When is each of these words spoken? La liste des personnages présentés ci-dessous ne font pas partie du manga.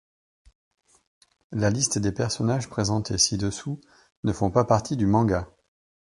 La 1.51 1.69
liste 1.69 1.99
des 1.99 2.11
personnages 2.11 2.67
présentés 2.67 3.19
ci-dessous 3.19 3.79
ne 4.23 4.33
font 4.33 4.49
pas 4.49 4.65
partie 4.65 4.97
du 4.97 5.05
manga. 5.05 5.47